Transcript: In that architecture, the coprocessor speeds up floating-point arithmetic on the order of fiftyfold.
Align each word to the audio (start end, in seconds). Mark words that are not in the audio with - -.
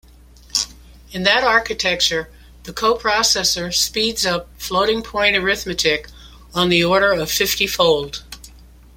In 1.11 1.21
that 1.25 1.43
architecture, 1.43 2.31
the 2.63 2.73
coprocessor 2.73 3.71
speeds 3.71 4.25
up 4.25 4.49
floating-point 4.59 5.35
arithmetic 5.37 6.07
on 6.55 6.69
the 6.69 6.83
order 6.83 7.11
of 7.11 7.29
fiftyfold. 7.29 8.23